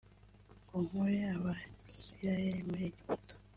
ngo 0.67 0.77
nkure 0.85 1.15
Abisirayeli 1.35 2.59
muri 2.67 2.83
Egiputa 2.89 3.33